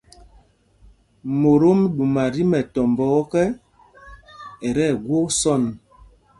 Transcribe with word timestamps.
Motom 1.39 1.79
ɗuma 1.95 2.23
tí 2.33 2.41
mɛtɔmbɔ 2.51 3.05
ɔkɛ, 3.19 3.43
ɛ 4.65 4.69
tí 4.75 4.83
ɛgwok 4.93 5.27
sɔ̂n. 5.39 5.63